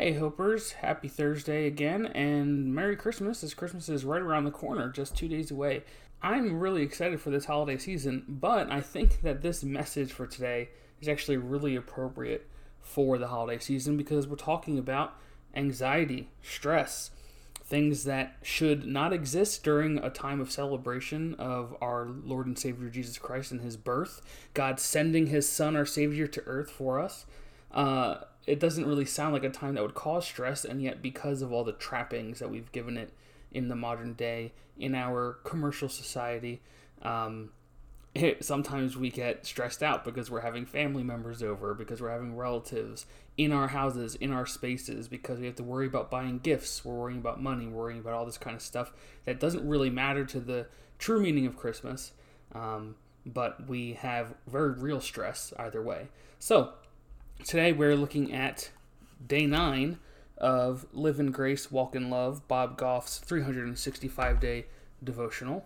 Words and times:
Hey, 0.00 0.14
Hopers, 0.14 0.74
happy 0.74 1.08
Thursday 1.08 1.66
again, 1.66 2.06
and 2.06 2.72
Merry 2.72 2.94
Christmas 2.94 3.42
as 3.42 3.52
Christmas 3.52 3.88
is 3.88 4.04
right 4.04 4.22
around 4.22 4.44
the 4.44 4.52
corner, 4.52 4.90
just 4.90 5.16
two 5.16 5.26
days 5.26 5.50
away. 5.50 5.82
I'm 6.22 6.60
really 6.60 6.82
excited 6.82 7.20
for 7.20 7.30
this 7.30 7.46
holiday 7.46 7.78
season, 7.78 8.22
but 8.28 8.70
I 8.70 8.80
think 8.80 9.22
that 9.22 9.42
this 9.42 9.64
message 9.64 10.12
for 10.12 10.24
today 10.24 10.68
is 11.00 11.08
actually 11.08 11.38
really 11.38 11.74
appropriate 11.74 12.48
for 12.80 13.18
the 13.18 13.26
holiday 13.26 13.58
season 13.58 13.96
because 13.96 14.28
we're 14.28 14.36
talking 14.36 14.78
about 14.78 15.14
anxiety, 15.56 16.30
stress, 16.42 17.10
things 17.64 18.04
that 18.04 18.36
should 18.40 18.86
not 18.86 19.12
exist 19.12 19.64
during 19.64 19.98
a 19.98 20.10
time 20.10 20.40
of 20.40 20.52
celebration 20.52 21.34
of 21.40 21.76
our 21.80 22.06
Lord 22.06 22.46
and 22.46 22.56
Savior 22.56 22.88
Jesus 22.88 23.18
Christ 23.18 23.50
and 23.50 23.62
his 23.62 23.76
birth, 23.76 24.22
God 24.54 24.78
sending 24.78 25.26
his 25.26 25.48
Son, 25.48 25.74
our 25.74 25.84
Savior, 25.84 26.28
to 26.28 26.42
earth 26.46 26.70
for 26.70 27.00
us. 27.00 27.26
Uh, 27.72 28.18
it 28.48 28.58
doesn't 28.58 28.86
really 28.86 29.04
sound 29.04 29.34
like 29.34 29.44
a 29.44 29.50
time 29.50 29.74
that 29.74 29.82
would 29.82 29.94
cause 29.94 30.24
stress, 30.24 30.64
and 30.64 30.82
yet 30.82 31.02
because 31.02 31.42
of 31.42 31.52
all 31.52 31.64
the 31.64 31.72
trappings 31.72 32.38
that 32.38 32.50
we've 32.50 32.72
given 32.72 32.96
it 32.96 33.12
in 33.52 33.68
the 33.68 33.76
modern 33.76 34.14
day, 34.14 34.52
in 34.78 34.94
our 34.94 35.38
commercial 35.44 35.88
society, 35.88 36.62
um, 37.02 37.50
it, 38.14 38.42
sometimes 38.42 38.96
we 38.96 39.10
get 39.10 39.44
stressed 39.44 39.82
out 39.82 40.02
because 40.02 40.30
we're 40.30 40.40
having 40.40 40.64
family 40.64 41.02
members 41.02 41.42
over, 41.42 41.74
because 41.74 42.00
we're 42.00 42.10
having 42.10 42.34
relatives 42.34 43.04
in 43.36 43.52
our 43.52 43.68
houses, 43.68 44.14
in 44.14 44.32
our 44.32 44.46
spaces, 44.46 45.08
because 45.08 45.38
we 45.38 45.44
have 45.44 45.56
to 45.56 45.62
worry 45.62 45.86
about 45.86 46.10
buying 46.10 46.38
gifts, 46.38 46.82
we're 46.82 46.94
worrying 46.94 47.18
about 47.18 47.42
money, 47.42 47.66
worrying 47.66 48.00
about 48.00 48.14
all 48.14 48.24
this 48.24 48.38
kind 48.38 48.56
of 48.56 48.62
stuff 48.62 48.92
that 49.26 49.38
doesn't 49.38 49.68
really 49.68 49.90
matter 49.90 50.24
to 50.24 50.40
the 50.40 50.66
true 50.98 51.20
meaning 51.20 51.44
of 51.44 51.54
Christmas. 51.54 52.12
Um, 52.54 52.94
but 53.26 53.68
we 53.68 53.92
have 53.92 54.34
very 54.46 54.72
real 54.72 55.02
stress 55.02 55.52
either 55.58 55.82
way. 55.82 56.08
So, 56.38 56.72
Today 57.44 57.72
we're 57.72 57.94
looking 57.94 58.32
at 58.34 58.70
day 59.24 59.46
nine 59.46 60.00
of 60.36 60.86
Live 60.92 61.20
in 61.20 61.30
Grace, 61.30 61.70
Walk 61.70 61.94
in 61.94 62.10
Love, 62.10 62.46
Bob 62.48 62.76
Goff's 62.76 63.18
365 63.18 64.40
day 64.40 64.66
devotional. 65.02 65.64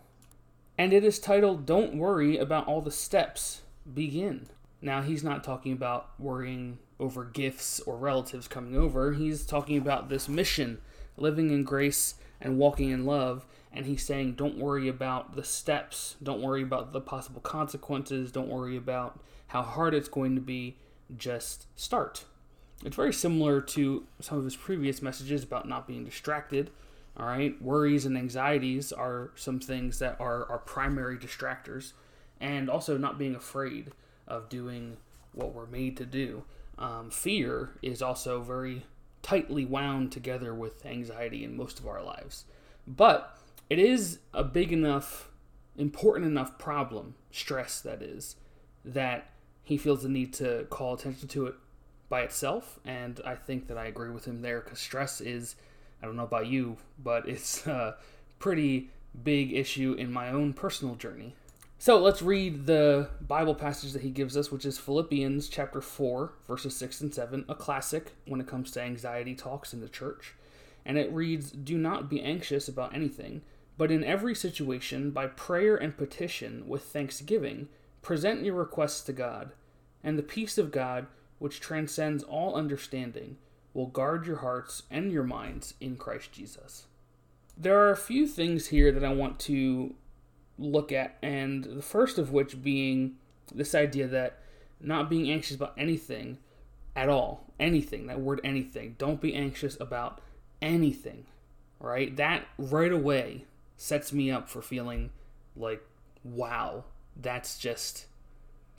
And 0.77 0.93
it 0.93 1.03
is 1.03 1.19
titled 1.19 1.65
Don't 1.65 1.97
Worry 1.97 2.37
About 2.37 2.69
All 2.69 2.83
the 2.83 2.91
Steps, 2.91 3.63
Begin. 3.93 4.49
Now, 4.83 5.01
he's 5.01 5.25
not 5.25 5.43
talking 5.43 5.73
about 5.73 6.11
worrying 6.21 6.79
over 7.01 7.25
gifts 7.25 7.81
or 7.81 7.97
relatives 7.97 8.47
coming 8.47 8.77
over. 8.77 9.15
He's 9.15 9.45
talking 9.47 9.79
about 9.79 10.09
this 10.09 10.29
mission, 10.29 10.79
living 11.17 11.51
in 11.51 11.65
grace 11.65 12.17
and 12.41 12.59
walking 12.59 12.91
in 12.91 13.07
love. 13.07 13.47
And 13.73 13.87
he's 13.87 14.05
saying, 14.05 14.35
don't 14.35 14.59
worry 14.59 14.89
about 14.89 15.35
the 15.35 15.45
steps. 15.45 16.17
Don't 16.23 16.43
worry 16.43 16.63
about 16.63 16.93
the 16.93 17.01
possible 17.01 17.41
consequences. 17.41 18.31
Don't 18.31 18.49
worry 18.49 18.77
about 18.77 19.19
how 19.49 19.63
hard 19.63 19.95
it's 19.95 20.09
going 20.09 20.35
to 20.35 20.41
be 20.41 20.77
just 21.17 21.67
start. 21.77 22.25
It's 22.85 22.97
very 22.97 23.13
similar 23.13 23.61
to 23.61 24.07
some 24.21 24.39
of 24.39 24.45
his 24.45 24.57
previous 24.57 25.03
messages 25.03 25.45
about 25.45 25.69
not 25.69 25.87
being 25.87 26.05
distracted. 26.05 26.71
All 27.17 27.27
right, 27.27 27.61
worries 27.61 28.07
and 28.07 28.17
anxieties 28.17 28.93
are 28.93 29.31
some 29.35 29.61
things 29.61 29.99
that 29.99 30.17
are 30.19 30.49
our 30.51 30.59
primary 30.59 31.19
distractors, 31.19 31.93
and 32.41 32.71
also 32.71 32.97
not 32.97 33.19
being 33.19 33.35
afraid 33.35 33.93
of 34.27 34.49
doing 34.49 34.97
what 35.33 35.55
we're 35.55 35.67
made 35.67 35.97
to 35.99 36.07
do. 36.07 36.45
Um, 36.79 37.11
fear 37.11 37.73
is 37.83 38.01
also 38.03 38.41
very 38.41 38.85
tightly 39.23 39.65
wound 39.65 40.11
together 40.11 40.55
with 40.55 40.85
anxiety 40.85 41.45
in 41.45 41.57
most 41.57 41.79
of 41.79 41.87
our 41.87 42.03
lives. 42.03 42.45
But 42.87 43.39
it 43.71 43.79
is 43.79 44.19
a 44.35 44.43
big 44.43 44.73
enough, 44.73 45.29
important 45.77 46.27
enough 46.27 46.59
problem, 46.59 47.15
stress 47.31 47.81
that 47.83 48.03
is, 48.03 48.37
that 48.85 49.32
he 49.63 49.77
feels 49.77 50.03
the 50.03 50.09
need 50.09 50.33
to 50.35 50.67
call 50.71 50.95
attention 50.95 51.29
to 51.29 51.47
it 51.47 51.55
by 52.09 52.23
itself. 52.23 52.79
And 52.85 53.21
I 53.25 53.35
think 53.35 53.69
that 53.69 53.79
I 53.79 53.87
agree 53.87 54.11
with 54.11 54.25
him 54.25 54.43
there 54.43 54.61
because 54.61 54.79
stress 54.79 55.21
is, 55.21 55.57
I 56.03 56.07
don't 56.07 56.17
know 56.17 56.25
about 56.25 56.47
you, 56.47 56.77
but 57.03 57.29
it's 57.29 57.67
a 57.67 57.97
pretty 58.39 58.91
big 59.23 59.53
issue 59.53 59.95
in 59.95 60.13
my 60.13 60.31
own 60.31 60.53
personal 60.53 60.95
journey. 60.95 61.35
So 61.79 61.99
let's 61.99 62.23
read 62.23 62.67
the 62.67 63.09
Bible 63.21 63.57
passage 63.57 63.93
that 63.93 64.03
he 64.03 64.11
gives 64.11 64.37
us, 64.37 64.53
which 64.53 64.65
is 64.65 64.79
Philippians 64.79 65.49
chapter 65.49 65.81
4, 65.81 66.33
verses 66.47 66.77
6 66.77 67.01
and 67.01 67.13
7, 67.13 67.45
a 67.49 67.57
classic 67.57 68.13
when 68.25 68.41
it 68.41 68.47
comes 68.47 68.71
to 68.73 68.81
anxiety 68.81 69.35
talks 69.35 69.73
in 69.73 69.81
the 69.81 69.89
church. 69.89 70.35
And 70.85 70.97
it 70.97 71.13
reads 71.13 71.51
Do 71.51 71.77
not 71.77 72.09
be 72.09 72.23
anxious 72.23 72.69
about 72.69 72.95
anything, 72.95 73.43
but 73.77 73.91
in 73.91 74.05
every 74.05 74.35
situation, 74.35 75.11
by 75.11 75.27
prayer 75.27 75.77
and 75.77 75.97
petition, 75.97 76.69
with 76.69 76.85
thanksgiving, 76.85 77.69
Present 78.03 78.45
your 78.45 78.57
requests 78.57 79.01
to 79.03 79.13
God, 79.13 79.53
and 80.03 80.19
the 80.19 80.23
peace 80.23 80.59
of 80.59 80.73
God, 80.73 81.07
which 81.39 81.61
transcends 81.61 82.25
all 82.25 82.57
understanding, 82.57 83.37
will 83.75 83.87
guard 83.87 84.27
your 84.27 84.39
hearts 84.39 84.83
and 84.91 85.11
your 85.11 85.23
minds 85.23 85.75
in 85.81 85.97
Christ 85.97 86.33
Jesus. 86.33 86.87
There 87.57 87.79
are 87.79 87.91
a 87.91 87.97
few 87.97 88.27
things 88.27 88.69
here 88.69 88.93
that 88.93 89.05
I 89.05 89.13
want 89.13 89.39
to 89.41 89.95
look 90.59 90.93
at, 90.93 91.17
and 91.23 91.65
the 91.65 91.83
first 91.83 92.19
of 92.19 92.33
which 92.33 92.63
being 92.63 93.17
this 93.55 93.75
idea 93.75 94.07
that 94.09 94.39
not 94.81 95.09
being 95.09 95.31
anxious 95.31 95.57
about 95.57 95.75
anything 95.79 96.39
at 96.97 97.09
all, 97.09 97.47
anything, 97.61 98.07
that 98.09 98.21
word 98.21 98.41
anything, 98.43 98.97
don't 98.99 99.21
be 99.21 99.35
anxious 99.35 99.79
about 99.81 100.21
anything, 100.61 101.25
right? 101.79 102.17
That 102.17 102.47
right 102.59 102.93
away 102.93 103.45
sets 103.77 104.13
me 104.13 104.31
up 104.31 104.49
for 104.49 104.61
feeling 104.61 105.11
like, 105.57 105.83
wow, 106.25 106.85
that's 107.21 107.59
just 107.59 108.07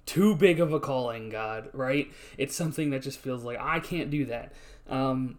too 0.05 0.35
big 0.35 0.59
of 0.59 0.73
a 0.73 0.79
calling, 0.79 1.29
God, 1.29 1.69
right? 1.73 2.11
It's 2.37 2.55
something 2.55 2.89
that 2.89 3.01
just 3.01 3.19
feels 3.19 3.43
like 3.43 3.57
I 3.59 3.79
can't 3.79 4.09
do 4.09 4.25
that. 4.25 4.53
Um, 4.89 5.37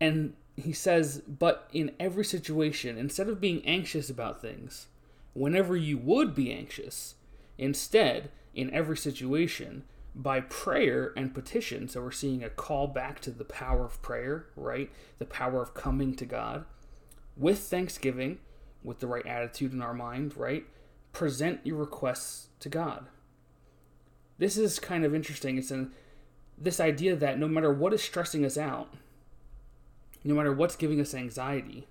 and 0.00 0.34
he 0.56 0.72
says, 0.72 1.22
but 1.26 1.68
in 1.72 1.92
every 1.98 2.24
situation, 2.24 2.98
instead 2.98 3.28
of 3.28 3.40
being 3.40 3.64
anxious 3.64 4.10
about 4.10 4.40
things, 4.40 4.86
whenever 5.32 5.76
you 5.76 5.98
would 5.98 6.34
be 6.34 6.52
anxious, 6.52 7.14
instead, 7.58 8.30
in 8.54 8.72
every 8.72 8.96
situation, 8.96 9.84
by 10.14 10.40
prayer 10.40 11.12
and 11.16 11.34
petition, 11.34 11.88
so 11.88 12.00
we're 12.00 12.12
seeing 12.12 12.44
a 12.44 12.50
call 12.50 12.86
back 12.86 13.20
to 13.20 13.30
the 13.30 13.44
power 13.44 13.84
of 13.84 14.00
prayer, 14.00 14.46
right? 14.56 14.90
The 15.18 15.24
power 15.24 15.60
of 15.60 15.74
coming 15.74 16.14
to 16.16 16.24
God 16.24 16.64
with 17.36 17.58
thanksgiving, 17.60 18.38
with 18.84 19.00
the 19.00 19.08
right 19.08 19.26
attitude 19.26 19.72
in 19.72 19.82
our 19.82 19.94
mind, 19.94 20.36
right? 20.36 20.64
Present 21.14 21.60
your 21.64 21.78
requests 21.78 22.48
to 22.60 22.68
God. 22.68 23.06
This 24.36 24.58
is 24.58 24.78
kind 24.78 25.04
of 25.04 25.14
interesting. 25.14 25.56
It's 25.56 25.70
in 25.70 25.92
this 26.58 26.80
idea 26.80 27.16
that 27.16 27.38
no 27.38 27.48
matter 27.48 27.72
what 27.72 27.94
is 27.94 28.02
stressing 28.02 28.44
us 28.44 28.58
out, 28.58 28.92
no 30.24 30.34
matter 30.34 30.52
what's 30.52 30.76
giving 30.76 31.00
us 31.00 31.14
anxiety, 31.14 31.86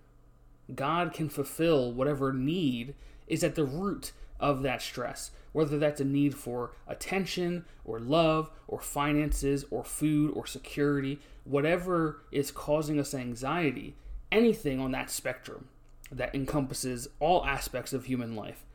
God 0.75 1.13
can 1.13 1.29
fulfill 1.29 1.91
whatever 1.91 2.33
need 2.33 2.95
is 3.27 3.43
at 3.43 3.55
the 3.55 3.65
root 3.65 4.11
of 4.39 4.61
that 4.61 4.81
stress, 4.81 5.31
whether 5.53 5.79
that's 5.79 6.01
a 6.01 6.05
need 6.05 6.35
for 6.35 6.71
attention 6.87 7.65
or 7.85 7.99
love 7.99 8.51
or 8.67 8.79
finances 8.79 9.65
or 9.71 9.85
food 9.85 10.31
or 10.35 10.45
security, 10.45 11.19
whatever 11.45 12.23
is 12.31 12.51
causing 12.51 12.99
us 12.99 13.13
anxiety, 13.13 13.95
anything 14.31 14.79
on 14.79 14.91
that 14.91 15.09
spectrum 15.09 15.69
that 16.11 16.35
encompasses 16.35 17.07
all 17.19 17.45
aspects 17.45 17.93
of 17.93 18.05
human 18.05 18.35
life 18.35 18.65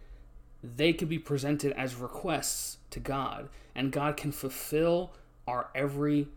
they 0.62 0.92
could 0.92 1.08
be 1.08 1.18
presented 1.18 1.72
as 1.72 1.94
requests 1.94 2.78
to 2.90 3.00
God, 3.00 3.48
and 3.74 3.92
God 3.92 4.16
can 4.16 4.32
fulfill 4.32 5.12
our 5.46 5.70
every 5.74 6.28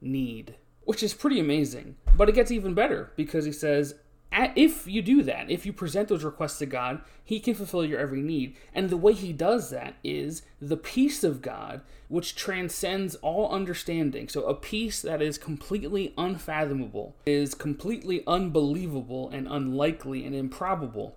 need, 0.00 0.54
which 0.84 1.02
is 1.02 1.14
pretty 1.14 1.40
amazing. 1.40 1.96
But 2.16 2.28
it 2.28 2.34
gets 2.34 2.50
even 2.50 2.74
better 2.74 3.12
because 3.16 3.44
he 3.44 3.52
says, 3.52 3.94
if 4.32 4.86
you 4.86 5.02
do 5.02 5.22
that, 5.24 5.50
if 5.50 5.66
you 5.66 5.72
present 5.72 6.08
those 6.08 6.24
requests 6.24 6.58
to 6.58 6.66
God, 6.66 7.02
He 7.24 7.40
can 7.40 7.54
fulfill 7.54 7.84
your 7.84 7.98
every 7.98 8.22
need. 8.22 8.56
And 8.72 8.88
the 8.88 8.96
way 8.96 9.12
He 9.12 9.32
does 9.32 9.70
that 9.70 9.94
is 10.04 10.42
the 10.60 10.76
peace 10.76 11.24
of 11.24 11.42
God, 11.42 11.80
which 12.08 12.36
transcends 12.36 13.16
all 13.16 13.50
understanding. 13.50 14.28
So, 14.28 14.44
a 14.44 14.54
peace 14.54 15.02
that 15.02 15.20
is 15.20 15.36
completely 15.36 16.14
unfathomable, 16.16 17.16
is 17.26 17.54
completely 17.54 18.22
unbelievable 18.26 19.28
and 19.30 19.48
unlikely 19.48 20.24
and 20.24 20.34
improbable 20.34 21.16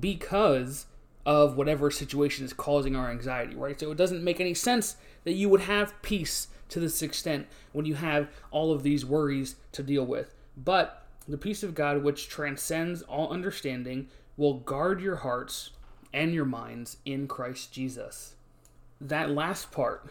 because 0.00 0.86
of 1.26 1.56
whatever 1.56 1.90
situation 1.90 2.44
is 2.44 2.52
causing 2.52 2.94
our 2.94 3.10
anxiety, 3.10 3.54
right? 3.54 3.78
So 3.78 3.90
it 3.90 3.96
doesn't 3.98 4.24
make 4.24 4.40
any 4.40 4.54
sense 4.54 4.96
that 5.24 5.32
you 5.32 5.48
would 5.48 5.62
have 5.62 6.00
peace 6.02 6.48
to 6.68 6.80
this 6.80 7.02
extent 7.02 7.46
when 7.72 7.86
you 7.86 7.94
have 7.94 8.28
all 8.50 8.72
of 8.72 8.82
these 8.82 9.06
worries 9.06 9.56
to 9.72 9.82
deal 9.82 10.04
with. 10.04 10.34
But 10.56 11.06
the 11.26 11.38
peace 11.38 11.62
of 11.62 11.74
God, 11.74 12.02
which 12.02 12.28
transcends 12.28 13.02
all 13.02 13.32
understanding, 13.32 14.08
will 14.36 14.54
guard 14.54 15.00
your 15.00 15.16
hearts 15.16 15.70
and 16.12 16.34
your 16.34 16.44
minds 16.44 16.98
in 17.04 17.26
Christ 17.26 17.72
Jesus. 17.72 18.34
That 19.00 19.30
last 19.30 19.72
part, 19.72 20.06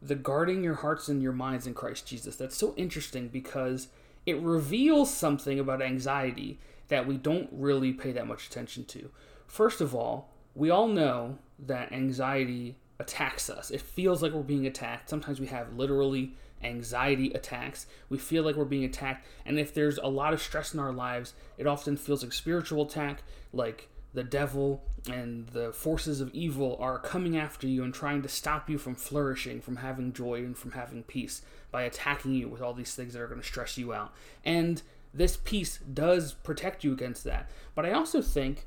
the 0.00 0.14
guarding 0.14 0.64
your 0.64 0.74
hearts 0.74 1.08
and 1.08 1.22
your 1.22 1.32
minds 1.32 1.66
in 1.66 1.74
Christ 1.74 2.06
Jesus, 2.06 2.36
that's 2.36 2.56
so 2.56 2.74
interesting 2.76 3.28
because 3.28 3.88
it 4.24 4.40
reveals 4.40 5.12
something 5.12 5.58
about 5.58 5.82
anxiety 5.82 6.58
that 6.88 7.06
we 7.06 7.16
don't 7.16 7.48
really 7.52 7.92
pay 7.92 8.12
that 8.12 8.26
much 8.26 8.46
attention 8.46 8.84
to. 8.86 9.10
First 9.46 9.80
of 9.80 9.94
all, 9.94 10.30
we 10.56 10.70
all 10.70 10.88
know 10.88 11.38
that 11.66 11.92
anxiety 11.92 12.76
attacks 12.98 13.50
us. 13.50 13.70
It 13.70 13.82
feels 13.82 14.22
like 14.22 14.32
we're 14.32 14.42
being 14.42 14.66
attacked. 14.66 15.10
Sometimes 15.10 15.38
we 15.38 15.46
have 15.48 15.74
literally 15.74 16.32
anxiety 16.64 17.30
attacks. 17.32 17.86
We 18.08 18.16
feel 18.16 18.42
like 18.42 18.56
we're 18.56 18.64
being 18.64 18.84
attacked. 18.84 19.26
And 19.44 19.58
if 19.58 19.74
there's 19.74 19.98
a 19.98 20.06
lot 20.06 20.32
of 20.32 20.40
stress 20.42 20.72
in 20.72 20.80
our 20.80 20.92
lives, 20.92 21.34
it 21.58 21.66
often 21.66 21.98
feels 21.98 22.22
like 22.22 22.32
spiritual 22.32 22.86
attack, 22.86 23.22
like 23.52 23.88
the 24.14 24.24
devil 24.24 24.82
and 25.10 25.46
the 25.48 25.72
forces 25.72 26.22
of 26.22 26.34
evil 26.34 26.78
are 26.80 26.98
coming 26.98 27.36
after 27.36 27.66
you 27.66 27.84
and 27.84 27.92
trying 27.92 28.22
to 28.22 28.28
stop 28.28 28.70
you 28.70 28.78
from 28.78 28.94
flourishing, 28.94 29.60
from 29.60 29.76
having 29.76 30.12
joy, 30.12 30.36
and 30.38 30.56
from 30.56 30.72
having 30.72 31.02
peace 31.02 31.42
by 31.70 31.82
attacking 31.82 32.32
you 32.32 32.48
with 32.48 32.62
all 32.62 32.72
these 32.72 32.94
things 32.94 33.12
that 33.12 33.20
are 33.20 33.28
going 33.28 33.40
to 33.40 33.46
stress 33.46 33.76
you 33.76 33.92
out. 33.92 34.14
And 34.42 34.80
this 35.12 35.36
peace 35.36 35.78
does 35.92 36.32
protect 36.32 36.82
you 36.82 36.92
against 36.92 37.24
that. 37.24 37.50
But 37.74 37.84
I 37.84 37.92
also 37.92 38.22
think, 38.22 38.66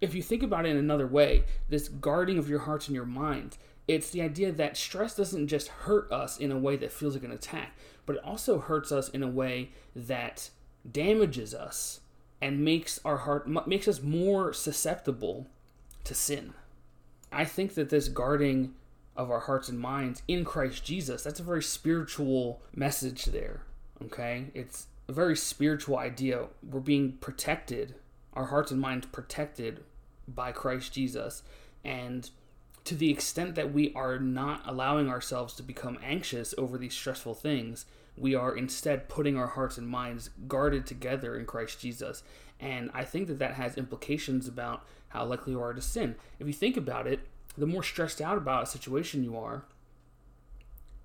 if 0.00 0.14
you 0.14 0.22
think 0.22 0.42
about 0.42 0.66
it 0.66 0.70
in 0.70 0.76
another 0.76 1.06
way, 1.06 1.44
this 1.68 1.88
guarding 1.88 2.38
of 2.38 2.48
your 2.48 2.60
hearts 2.60 2.88
and 2.88 2.94
your 2.94 3.06
mind, 3.06 3.56
it's 3.88 4.10
the 4.10 4.22
idea 4.22 4.52
that 4.52 4.76
stress 4.76 5.14
doesn't 5.16 5.48
just 5.48 5.68
hurt 5.68 6.10
us 6.10 6.38
in 6.38 6.50
a 6.50 6.58
way 6.58 6.76
that 6.76 6.92
feels 6.92 7.14
like 7.14 7.24
an 7.24 7.30
attack, 7.30 7.76
but 8.04 8.16
it 8.16 8.24
also 8.24 8.58
hurts 8.58 8.90
us 8.92 9.08
in 9.08 9.22
a 9.22 9.28
way 9.28 9.70
that 9.94 10.50
damages 10.90 11.54
us 11.54 12.00
and 12.40 12.64
makes 12.64 13.00
our 13.04 13.18
heart 13.18 13.48
makes 13.66 13.88
us 13.88 14.02
more 14.02 14.52
susceptible 14.52 15.46
to 16.04 16.14
sin. 16.14 16.52
I 17.32 17.44
think 17.44 17.74
that 17.74 17.90
this 17.90 18.08
guarding 18.08 18.74
of 19.16 19.30
our 19.30 19.40
hearts 19.40 19.68
and 19.68 19.78
minds 19.78 20.22
in 20.28 20.44
Christ 20.44 20.84
Jesus, 20.84 21.22
that's 21.22 21.40
a 21.40 21.44
very 21.44 21.62
spiritual 21.62 22.60
message 22.74 23.26
there. 23.26 23.62
Okay? 24.04 24.46
It's 24.54 24.86
a 25.08 25.12
very 25.12 25.36
spiritual 25.36 25.98
idea. 25.98 26.46
We're 26.62 26.80
being 26.80 27.12
protected, 27.12 27.94
our 28.36 28.46
hearts 28.46 28.70
and 28.70 28.80
minds 28.80 29.06
protected 29.06 29.82
by 30.28 30.52
Christ 30.52 30.92
Jesus. 30.92 31.42
And 31.82 32.30
to 32.84 32.94
the 32.94 33.10
extent 33.10 33.56
that 33.56 33.72
we 33.72 33.92
are 33.94 34.18
not 34.18 34.62
allowing 34.64 35.08
ourselves 35.08 35.54
to 35.54 35.62
become 35.62 35.98
anxious 36.04 36.54
over 36.56 36.78
these 36.78 36.94
stressful 36.94 37.34
things, 37.34 37.86
we 38.16 38.34
are 38.34 38.56
instead 38.56 39.08
putting 39.08 39.36
our 39.36 39.48
hearts 39.48 39.78
and 39.78 39.88
minds 39.88 40.30
guarded 40.46 40.86
together 40.86 41.36
in 41.36 41.46
Christ 41.46 41.80
Jesus. 41.80 42.22
And 42.60 42.90
I 42.94 43.04
think 43.04 43.26
that 43.28 43.38
that 43.40 43.54
has 43.54 43.76
implications 43.76 44.46
about 44.46 44.84
how 45.08 45.24
likely 45.24 45.52
you 45.52 45.60
are 45.60 45.72
to 45.72 45.82
sin. 45.82 46.14
If 46.38 46.46
you 46.46 46.52
think 46.52 46.76
about 46.76 47.06
it, 47.06 47.20
the 47.58 47.66
more 47.66 47.82
stressed 47.82 48.20
out 48.20 48.36
about 48.36 48.64
a 48.64 48.66
situation 48.66 49.24
you 49.24 49.36
are, 49.36 49.64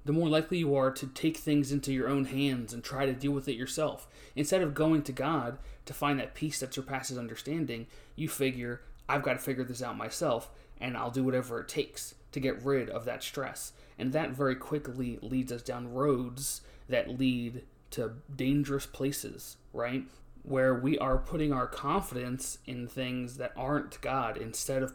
the 0.06 0.13
more 0.13 0.30
likely 0.30 0.57
you 0.57 0.75
are 0.75 0.92
to 0.92 1.07
take 1.07 1.38
things 1.38 1.71
into 1.71 1.94
your 1.94 2.09
own 2.09 2.25
hands 2.25 2.74
and 2.74 2.83
try 2.83 3.06
to 3.06 3.13
deal 3.13 3.31
with 3.31 3.48
it 3.48 3.56
yourself. 3.56 4.07
Instead 4.36 4.62
of 4.62 4.74
going 4.74 5.03
to 5.03 5.12
God 5.12 5.57
to 5.86 5.94
find 5.94 6.19
that 6.19 6.33
peace 6.33 6.59
that 6.59 6.74
surpasses 6.74 7.18
understanding, 7.18 7.88
you 8.15 8.27
figure, 8.27 8.81
I've 9.07 9.24
got 9.24 9.33
to 9.33 9.39
figure 9.39 9.63
this 9.63 9.83
out 9.83 9.98
myself, 9.98 10.50
and 10.80 10.98
I'll 10.98 11.12
do 11.12 11.24
whatever 11.24 11.59
it 11.59 11.68
takes 11.68 12.15
to 12.31 12.39
get 12.39 12.63
rid 12.63 12.89
of 12.89 13.06
that 13.06 13.24
stress. 13.24 13.74
And 14.00 14.13
that 14.13 14.31
very 14.31 14.56
quickly 14.56 15.19
leads 15.21 15.51
us 15.51 15.62
down 15.62 15.94
roads 15.94 16.62
that 16.89 17.19
lead 17.19 17.63
to 17.92 18.13
dangerous 18.36 18.86
places, 18.86 19.57
right? 19.74 20.06
Where 20.44 20.74
we 20.74 20.97
are 20.97 21.18
putting 21.18 21.54
our 21.54 21.68
confidence 21.68 22.57
in 22.65 22.88
things 22.88 23.38
that 23.38 23.54
aren't 23.56 24.01
God 24.01 24.38
instead 24.38 24.81
of 24.81 24.94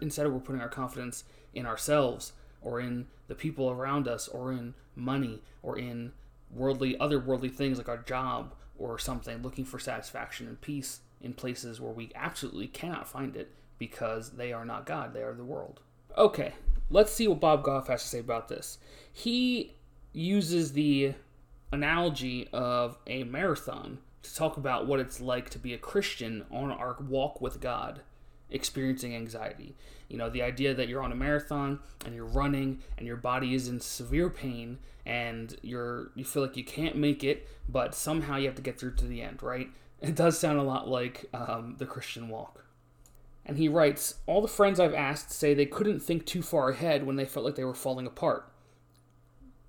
instead 0.00 0.26
of 0.26 0.32
we're 0.32 0.40
putting 0.40 0.60
our 0.60 0.68
confidence 0.68 1.22
in 1.54 1.66
ourselves 1.66 2.32
or 2.62 2.80
in 2.80 3.06
the 3.28 3.34
people 3.34 3.70
around 3.70 4.08
us 4.08 4.28
or 4.28 4.52
in 4.52 4.74
money 4.94 5.42
or 5.62 5.78
in 5.78 6.12
worldly 6.50 6.98
other 6.98 7.18
worldly 7.18 7.48
things 7.48 7.78
like 7.78 7.88
our 7.88 7.98
job 8.02 8.54
or 8.78 8.98
something 8.98 9.42
looking 9.42 9.64
for 9.64 9.78
satisfaction 9.78 10.48
and 10.48 10.60
peace 10.60 11.00
in 11.20 11.32
places 11.32 11.80
where 11.80 11.92
we 11.92 12.10
absolutely 12.14 12.66
cannot 12.66 13.06
find 13.06 13.36
it 13.36 13.52
because 13.78 14.30
they 14.32 14.52
are 14.52 14.64
not 14.64 14.86
God, 14.86 15.12
they 15.14 15.22
are 15.22 15.34
the 15.34 15.44
world. 15.44 15.80
Okay, 16.16 16.54
let's 16.90 17.12
see 17.12 17.28
what 17.28 17.40
Bob 17.40 17.62
Goff 17.62 17.88
has 17.88 18.02
to 18.02 18.08
say 18.08 18.18
about 18.18 18.48
this. 18.48 18.78
He 19.12 19.74
uses 20.12 20.72
the 20.72 21.14
analogy 21.72 22.48
of 22.52 22.98
a 23.06 23.24
marathon 23.24 23.98
to 24.22 24.34
talk 24.34 24.56
about 24.56 24.86
what 24.86 25.00
it's 25.00 25.20
like 25.20 25.50
to 25.50 25.58
be 25.58 25.72
a 25.72 25.78
Christian 25.78 26.44
on 26.50 26.70
our 26.70 26.96
walk 27.00 27.40
with 27.40 27.60
God 27.60 28.02
experiencing 28.50 29.14
anxiety. 29.14 29.74
You 30.08 30.16
know, 30.16 30.28
the 30.28 30.42
idea 30.42 30.74
that 30.74 30.88
you're 30.88 31.02
on 31.02 31.12
a 31.12 31.16
marathon 31.16 31.80
and 32.04 32.14
you're 32.14 32.24
running 32.24 32.82
and 32.98 33.06
your 33.06 33.16
body 33.16 33.54
is 33.54 33.68
in 33.68 33.80
severe 33.80 34.28
pain 34.28 34.78
and 35.06 35.56
you're 35.62 36.10
you 36.14 36.24
feel 36.24 36.42
like 36.42 36.56
you 36.56 36.64
can't 36.64 36.96
make 36.96 37.24
it, 37.24 37.48
but 37.68 37.94
somehow 37.94 38.36
you 38.36 38.46
have 38.46 38.56
to 38.56 38.62
get 38.62 38.78
through 38.78 38.94
to 38.96 39.06
the 39.06 39.22
end, 39.22 39.42
right? 39.42 39.68
It 40.00 40.14
does 40.14 40.38
sound 40.38 40.58
a 40.58 40.62
lot 40.62 40.88
like 40.88 41.26
um, 41.34 41.76
the 41.78 41.86
Christian 41.86 42.28
walk. 42.28 42.64
And 43.44 43.58
he 43.58 43.68
writes, 43.68 44.14
All 44.26 44.40
the 44.40 44.48
friends 44.48 44.78
I've 44.78 44.94
asked 44.94 45.30
say 45.32 45.54
they 45.54 45.66
couldn't 45.66 46.00
think 46.00 46.26
too 46.26 46.42
far 46.42 46.70
ahead 46.70 47.04
when 47.04 47.16
they 47.16 47.24
felt 47.24 47.44
like 47.44 47.56
they 47.56 47.64
were 47.64 47.74
falling 47.74 48.06
apart. 48.06 48.50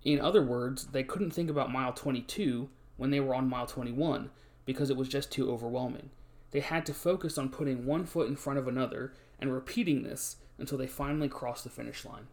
In 0.04 0.19
other 0.19 0.44
words, 0.44 0.88
they 0.88 1.04
couldn't 1.04 1.31
think 1.31 1.50
about 1.50 1.72
mile 1.72 1.94
22 1.94 2.69
when 2.98 3.12
they 3.12 3.19
were 3.19 3.36
on 3.36 3.50
mile 3.50 3.68
21 3.68 4.30
because 4.66 4.89
it 4.89 4.98
was 4.98 5.07
just 5.07 5.31
too 5.31 5.51
overwhelming. 5.51 6.10
They 6.51 6.59
had 6.59 6.86
to 6.86 6.94
focus 6.94 7.38
on 7.38 7.50
putting 7.50 7.86
one 7.86 8.06
foot 8.06 8.27
in 8.27 8.36
front 8.36 8.59
of 8.59 8.68
another 8.68 9.13
and 9.39 9.53
repeating 9.53 10.03
this 10.03 10.38
until 10.57 10.77
they 10.77 10.88
finally 10.88 11.30
crossed 11.30 11.63
the 11.63 11.69
finish 11.69 12.06
line. 12.06 12.27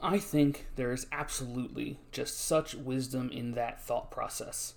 I 0.00 0.18
think 0.18 0.66
there 0.76 0.92
is 0.92 1.06
absolutely 1.10 1.98
just 2.12 2.38
such 2.38 2.74
wisdom 2.74 3.30
in 3.30 3.52
that 3.52 3.82
thought 3.82 4.10
process. 4.10 4.74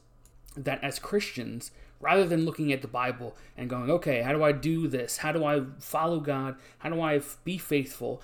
That 0.57 0.83
as 0.83 0.97
Christians, 0.97 1.71
rather 1.99 2.25
than 2.25 2.45
looking 2.45 2.73
at 2.73 2.81
the 2.81 2.87
Bible 2.87 3.35
and 3.55 3.69
going, 3.69 3.91
okay, 3.91 4.21
how 4.23 4.33
do 4.33 4.43
I 4.43 4.51
do 4.51 4.87
this? 4.87 5.17
How 5.17 5.31
do 5.31 5.45
I 5.45 5.61
follow 5.79 6.19
God? 6.19 6.55
How 6.79 6.89
do 6.89 6.99
I 7.01 7.21
be 7.43 7.57
faithful 7.57 8.21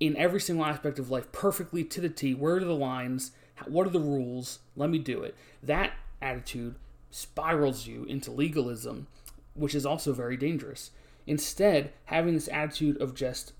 in 0.00 0.16
every 0.16 0.40
single 0.40 0.64
aspect 0.64 0.98
of 0.98 1.10
life 1.10 1.30
perfectly 1.30 1.84
to 1.84 2.00
the 2.00 2.08
T? 2.08 2.34
Where 2.34 2.56
are 2.56 2.64
the 2.64 2.74
lines? 2.74 3.30
What 3.66 3.86
are 3.86 3.90
the 3.90 4.00
rules? 4.00 4.58
Let 4.74 4.90
me 4.90 4.98
do 4.98 5.22
it. 5.22 5.36
That 5.62 5.92
attitude 6.20 6.74
spirals 7.10 7.86
you 7.86 8.04
into 8.04 8.32
legalism 8.32 9.06
which 9.54 9.74
is 9.74 9.86
also 9.86 10.12
very 10.12 10.36
dangerous. 10.36 10.90
Instead, 11.26 11.92
having 12.06 12.34
this 12.34 12.48
attitude 12.52 13.00
of 13.00 13.14
just, 13.14 13.52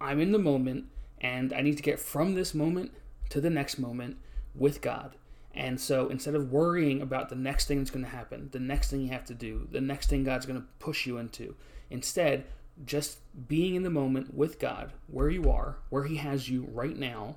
I'm 0.00 0.20
in 0.20 0.32
the 0.32 0.38
moment 0.38 0.86
and 1.20 1.52
I 1.52 1.60
need 1.60 1.76
to 1.76 1.82
get 1.82 1.98
from 1.98 2.34
this 2.34 2.54
moment 2.54 2.92
to 3.30 3.40
the 3.40 3.50
next 3.50 3.78
moment 3.78 4.16
with 4.54 4.80
God. 4.80 5.16
And 5.52 5.80
so 5.80 6.08
instead 6.08 6.34
of 6.34 6.52
worrying 6.52 7.02
about 7.02 7.28
the 7.28 7.36
next 7.36 7.66
thing 7.66 7.78
that's 7.78 7.90
going 7.90 8.04
to 8.04 8.10
happen, 8.10 8.48
the 8.52 8.60
next 8.60 8.90
thing 8.90 9.00
you 9.00 9.10
have 9.10 9.24
to 9.26 9.34
do, 9.34 9.66
the 9.70 9.80
next 9.80 10.08
thing 10.08 10.24
God's 10.24 10.46
going 10.46 10.60
to 10.60 10.66
push 10.78 11.06
you 11.06 11.18
into, 11.18 11.56
instead, 11.90 12.44
just 12.84 13.18
being 13.48 13.74
in 13.74 13.82
the 13.82 13.90
moment 13.90 14.32
with 14.32 14.58
God, 14.58 14.92
where 15.08 15.28
you 15.28 15.50
are, 15.50 15.78
where 15.88 16.04
He 16.04 16.16
has 16.16 16.48
you 16.48 16.68
right 16.72 16.96
now, 16.96 17.36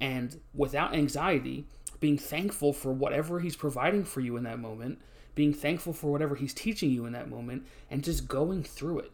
and 0.00 0.40
without 0.54 0.94
anxiety, 0.94 1.66
being 2.00 2.16
thankful 2.16 2.72
for 2.72 2.92
whatever 2.92 3.40
He's 3.40 3.56
providing 3.56 4.04
for 4.04 4.20
you 4.20 4.36
in 4.36 4.44
that 4.44 4.60
moment, 4.60 5.00
being 5.38 5.54
thankful 5.54 5.92
for 5.92 6.10
whatever 6.10 6.34
He's 6.34 6.52
teaching 6.52 6.90
you 6.90 7.06
in 7.06 7.12
that 7.12 7.30
moment, 7.30 7.64
and 7.88 8.02
just 8.02 8.26
going 8.26 8.64
through 8.64 8.98
it 8.98 9.12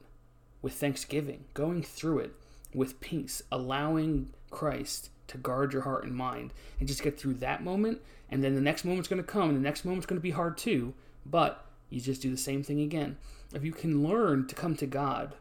with 0.63 0.73
thanksgiving, 0.73 1.45
going 1.53 1.83
through 1.83 2.21
it 2.21 2.33
with 2.73 2.99
peace, 2.99 3.43
allowing 3.53 4.31
Christ 4.51 5.11
to 5.27 5.37
guard 5.37 5.75
your 5.75 5.83
heart 5.83 6.03
and 6.03 6.17
mind, 6.17 6.55
and 6.79 6.89
just 6.89 7.03
get 7.03 7.21
through 7.21 7.35
that 7.35 7.63
moment. 7.63 8.01
And 8.31 8.43
then 8.43 8.55
the 8.55 8.63
next 8.63 8.87
moment's 8.87 9.07
going 9.07 9.21
to 9.21 9.29
come, 9.29 9.51
and 9.51 9.59
the 9.59 9.63
next 9.63 9.85
moment's 9.85 10.07
going 10.07 10.19
to 10.19 10.23
be 10.23 10.31
hard 10.31 10.57
too, 10.57 10.95
but 11.27 11.67
you 11.91 12.01
just 12.01 12.23
do 12.23 12.31
the 12.31 12.39
same 12.39 12.63
thing 12.63 12.81
again. 12.81 13.19
If 13.53 13.63
you 13.63 13.73
can 13.73 14.03
learn 14.03 14.47
to 14.47 14.55
come 14.55 14.77
to 14.77 14.87
God 14.87 15.35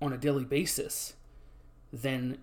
on 0.00 0.12
a 0.12 0.18
daily 0.18 0.44
basis, 0.44 1.14
then 1.92 2.38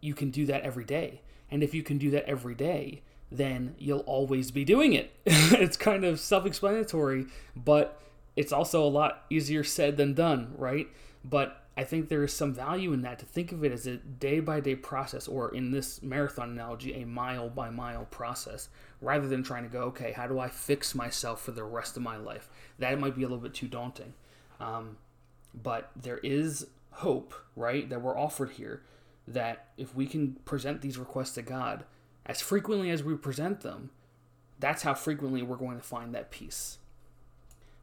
you 0.00 0.12
can 0.12 0.32
do 0.32 0.44
that 0.46 0.62
every 0.62 0.84
day. 0.84 1.20
And 1.52 1.62
if 1.62 1.72
you 1.72 1.84
can 1.84 1.98
do 1.98 2.10
that 2.10 2.24
every 2.24 2.56
day, 2.56 3.02
then 3.36 3.74
you'll 3.78 4.00
always 4.00 4.50
be 4.50 4.64
doing 4.64 4.92
it. 4.92 5.12
it's 5.24 5.76
kind 5.76 6.04
of 6.04 6.20
self 6.20 6.46
explanatory, 6.46 7.26
but 7.56 8.00
it's 8.36 8.52
also 8.52 8.84
a 8.84 8.88
lot 8.88 9.24
easier 9.30 9.64
said 9.64 9.96
than 9.96 10.14
done, 10.14 10.54
right? 10.56 10.88
But 11.24 11.64
I 11.76 11.84
think 11.84 12.08
there 12.08 12.22
is 12.22 12.32
some 12.32 12.52
value 12.52 12.92
in 12.92 13.02
that 13.02 13.18
to 13.20 13.24
think 13.24 13.50
of 13.52 13.64
it 13.64 13.72
as 13.72 13.86
a 13.86 13.96
day 13.96 14.40
by 14.40 14.60
day 14.60 14.74
process, 14.74 15.26
or 15.26 15.54
in 15.54 15.70
this 15.70 16.02
marathon 16.02 16.50
analogy, 16.50 17.00
a 17.00 17.06
mile 17.06 17.48
by 17.48 17.70
mile 17.70 18.04
process, 18.06 18.68
rather 19.00 19.26
than 19.26 19.42
trying 19.42 19.62
to 19.62 19.70
go, 19.70 19.80
okay, 19.84 20.12
how 20.12 20.26
do 20.26 20.38
I 20.38 20.48
fix 20.48 20.94
myself 20.94 21.42
for 21.42 21.52
the 21.52 21.64
rest 21.64 21.96
of 21.96 22.02
my 22.02 22.16
life? 22.16 22.50
That 22.78 22.98
might 23.00 23.14
be 23.14 23.22
a 23.22 23.26
little 23.26 23.38
bit 23.38 23.54
too 23.54 23.68
daunting. 23.68 24.12
Um, 24.60 24.98
but 25.54 25.90
there 25.96 26.18
is 26.18 26.66
hope, 26.90 27.34
right, 27.56 27.88
that 27.88 28.02
we're 28.02 28.18
offered 28.18 28.50
here 28.50 28.82
that 29.26 29.68
if 29.78 29.94
we 29.94 30.06
can 30.06 30.34
present 30.44 30.82
these 30.82 30.98
requests 30.98 31.34
to 31.34 31.42
God, 31.42 31.84
as 32.26 32.40
frequently 32.40 32.90
as 32.90 33.02
we 33.02 33.14
present 33.14 33.60
them, 33.60 33.90
that's 34.58 34.82
how 34.82 34.94
frequently 34.94 35.42
we're 35.42 35.56
going 35.56 35.76
to 35.76 35.82
find 35.82 36.14
that 36.14 36.30
peace. 36.30 36.78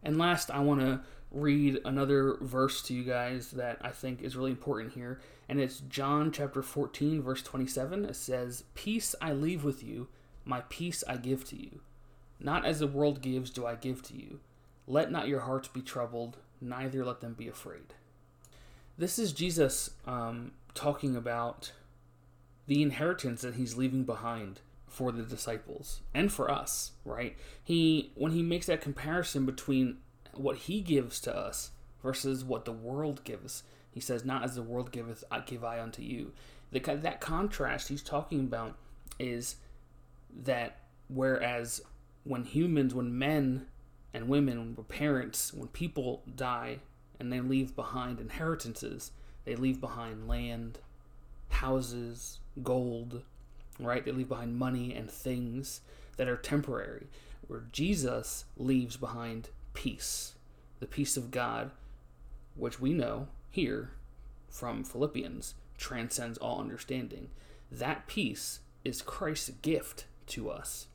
And 0.02 0.18
last, 0.18 0.50
I 0.50 0.60
want 0.60 0.80
to 0.80 1.02
read 1.32 1.80
another 1.86 2.38
verse 2.42 2.82
to 2.84 2.94
you 2.94 3.04
guys 3.04 3.52
that 3.52 3.78
I 3.82 3.90
think 3.90 4.22
is 4.22 4.36
really 4.36 4.52
important 4.52 4.94
here, 4.94 5.20
and 5.48 5.60
it's 5.60 5.82
John 5.82 6.32
chapter 6.32 6.62
14, 6.62 7.22
verse 7.22 7.42
27. 7.42 8.06
It 8.06 8.16
says, 8.16 8.64
Peace 8.76 9.14
I 9.22 9.34
leave 9.34 9.64
with 9.64 9.84
you, 9.84 10.08
my 10.46 10.62
peace 10.70 11.04
I 11.08 11.18
give 11.18 11.44
to 11.50 11.56
you. 11.56 11.82
Not 12.40 12.66
as 12.66 12.80
the 12.80 12.88
world 12.88 13.22
gives, 13.22 13.50
do 13.50 13.66
I 13.66 13.76
give 13.76 14.02
to 14.04 14.16
you. 14.16 14.40
Let 14.88 15.12
not 15.12 15.28
your 15.28 15.42
hearts 15.42 15.68
be 15.68 15.82
troubled, 15.82 16.38
neither 16.62 17.04
let 17.04 17.20
them 17.20 17.34
be 17.34 17.48
afraid. 17.48 17.94
This 18.98 19.20
is 19.20 19.34
Jesus 19.34 19.92
um, 20.06 20.52
talking 20.74 21.16
about 21.16 21.74
the 22.70 22.84
inheritance 22.84 23.42
that 23.42 23.56
he's 23.56 23.76
leaving 23.76 24.04
behind 24.04 24.62
for 24.86 25.12
the 25.12 25.24
disciples 25.24 26.02
and 26.14 26.32
for 26.32 26.52
us, 26.52 26.92
right? 27.04 27.36
He 27.64 28.12
when 28.14 28.32
he 28.32 28.44
makes 28.44 28.68
that 28.68 28.80
comparison 28.80 29.48
between 29.48 29.98
what 30.36 30.56
he 30.56 30.82
gives 30.82 31.20
to 31.22 31.36
us 31.36 31.72
versus 32.04 32.46
what 32.46 32.66
the 32.66 32.72
world 32.72 33.24
gives, 33.24 33.64
he 33.90 34.00
says, 34.00 34.24
"Not 34.24 34.44
as 34.44 34.54
the 34.54 34.62
world 34.62 34.92
giveth, 34.92 35.24
I 35.32 35.40
give 35.40 35.64
I 35.64 35.82
unto 35.82 36.04
you." 36.04 36.32
The, 36.72 36.80
that 36.80 37.20
contrast 37.20 37.88
he's 37.88 38.04
talking 38.04 38.42
about 38.42 38.78
is 39.18 39.56
that 40.44 40.78
whereas 41.08 41.82
when 42.24 42.44
humans, 42.44 42.94
when 42.94 43.18
men 43.18 43.66
and 44.14 44.30
women, 44.30 44.76
when 44.76 44.86
parents, 44.86 45.52
when 45.56 45.70
people 45.70 46.22
die 46.36 46.82
and 47.20 47.34
they 47.34 47.42
leave 47.42 47.76
behind 47.76 48.20
inheritances, 48.20 49.10
they 49.46 49.56
leave 49.56 49.82
behind 49.82 50.28
land, 50.28 50.78
houses, 51.50 52.40
gold, 52.64 53.22
right? 53.80 54.04
They 54.04 54.12
leave 54.12 54.30
behind 54.30 54.58
money 54.58 54.94
and 54.94 55.10
things 55.10 55.82
that 56.18 56.28
are 56.28 56.38
temporary, 56.38 57.08
where 57.48 57.64
Jesus 57.72 58.46
leaves 58.58 58.98
behind 58.98 59.50
peace, 59.74 60.34
the 60.80 60.86
peace 60.86 61.18
of 61.18 61.32
God, 61.32 61.72
which 62.56 62.80
we 62.80 62.94
know 62.94 63.28
here 63.50 63.92
from 64.50 64.84
Philippians 64.84 65.56
transcends 65.78 66.38
all 66.38 66.60
understanding. 66.60 67.30
That 67.72 68.08
peace 68.08 68.60
is 68.84 69.02
Christ's 69.02 69.52
gift 69.62 70.06
to 70.28 70.50
us. 70.50 70.88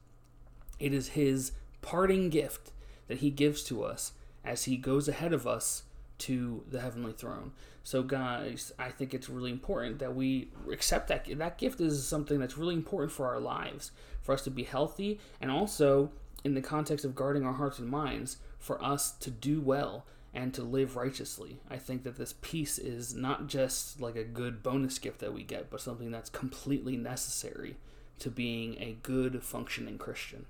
It 0.79 0.93
is 0.93 1.09
his 1.09 1.53
parting 1.83 2.29
gift 2.31 2.73
that 3.09 3.19
he 3.19 3.31
gives 3.31 3.63
to 3.65 3.83
us 3.85 4.13
as 4.45 4.65
he 4.65 4.77
goes 4.77 5.09
ahead 5.09 5.33
of 5.33 5.47
us 5.47 5.85
to 6.19 6.65
the 6.71 6.81
heavenly 6.81 7.13
throne. 7.13 7.53
So, 7.83 8.03
guys, 8.03 8.73
I 8.79 8.91
think 8.91 9.13
it's 9.13 9.29
really 9.29 9.51
important 9.51 9.99
that 9.99 10.15
we 10.15 10.49
accept 10.73 11.09
that 11.09 11.27
that 11.39 11.59
gift 11.59 11.81
is 11.81 12.07
something 12.07 12.39
that's 12.39 12.57
really 12.57 12.75
important 12.75 13.13
for 13.13 13.27
our 13.27 13.41
lives, 13.41 13.93
for 14.23 14.33
us 14.33 14.43
to 14.45 14.51
be 14.51 14.65
healthy, 14.65 15.21
and 15.41 15.51
also 15.51 16.11
in 16.45 16.55
the 16.55 16.63
context 16.63 17.05
of 17.05 17.15
guarding 17.15 17.45
our 17.45 17.53
hearts 17.53 17.79
and 17.79 17.89
minds, 17.89 18.39
for 18.59 18.83
us 18.83 19.13
to 19.13 19.31
do 19.31 19.61
well 19.61 20.07
and 20.33 20.53
to 20.55 20.63
live 20.63 20.97
righteously. 20.97 21.61
I 21.71 21.77
think 21.77 22.03
that 22.05 22.17
this 22.17 22.35
peace 22.41 22.79
is 22.79 23.15
not 23.15 23.47
just 23.47 24.01
like 24.01 24.17
a 24.17 24.25
good 24.25 24.63
bonus 24.63 24.99
gift 24.99 25.21
that 25.21 25.35
we 25.35 25.43
get, 25.43 25.71
but 25.71 25.81
something 25.81 26.11
that's 26.11 26.31
completely 26.31 26.97
necessary 26.97 27.77
to 28.19 28.31
being 28.31 28.77
a 28.81 28.97
good 29.03 29.43
functioning 29.43 29.99
Christian. 29.99 30.47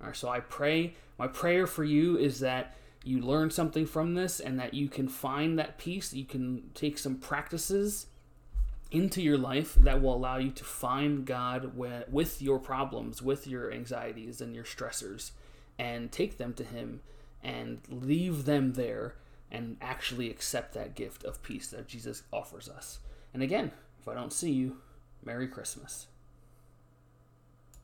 All 0.00 0.08
right, 0.08 0.16
so 0.16 0.28
I 0.28 0.40
pray, 0.40 0.94
my 1.18 1.26
prayer 1.26 1.66
for 1.66 1.84
you 1.84 2.16
is 2.16 2.40
that 2.40 2.74
you 3.04 3.20
learn 3.20 3.50
something 3.50 3.86
from 3.86 4.14
this 4.14 4.40
and 4.40 4.58
that 4.58 4.74
you 4.74 4.88
can 4.88 5.08
find 5.08 5.58
that 5.58 5.78
peace. 5.78 6.12
You 6.12 6.24
can 6.24 6.70
take 6.74 6.98
some 6.98 7.16
practices 7.16 8.06
into 8.90 9.22
your 9.22 9.38
life 9.38 9.74
that 9.74 10.02
will 10.02 10.14
allow 10.14 10.36
you 10.36 10.50
to 10.50 10.64
find 10.64 11.24
God 11.24 11.76
with 11.76 12.42
your 12.42 12.58
problems, 12.58 13.22
with 13.22 13.46
your 13.46 13.72
anxieties 13.72 14.40
and 14.40 14.54
your 14.54 14.64
stressors, 14.64 15.30
and 15.78 16.10
take 16.10 16.38
them 16.38 16.52
to 16.54 16.64
Him 16.64 17.00
and 17.42 17.80
leave 17.88 18.44
them 18.44 18.74
there 18.74 19.14
and 19.50 19.76
actually 19.80 20.30
accept 20.30 20.74
that 20.74 20.94
gift 20.94 21.24
of 21.24 21.42
peace 21.42 21.68
that 21.68 21.88
Jesus 21.88 22.22
offers 22.32 22.68
us. 22.68 22.98
And 23.32 23.42
again, 23.42 23.72
if 23.98 24.08
I 24.08 24.14
don't 24.14 24.32
see 24.32 24.52
you, 24.52 24.78
Merry 25.24 25.48
Christmas. 25.48 26.06